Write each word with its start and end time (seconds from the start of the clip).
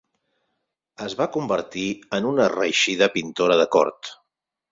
Es 1.07 1.15
va 1.19 1.27
convertir 1.35 1.85
en 2.19 2.29
una 2.31 2.49
reeixida 2.55 3.09
pintora 3.17 3.61
de 3.63 3.71
cort. 3.79 4.13